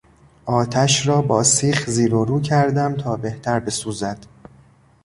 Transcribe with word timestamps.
آتش 0.45 1.07
را 1.07 1.21
با 1.21 1.43
سیخ 1.43 1.89
زیر 1.89 2.15
و 2.15 2.25
رو 2.25 2.41
کردم 2.41 2.95
تا 2.95 3.15
بهتر 3.17 3.59
بسوزد. 3.59 4.19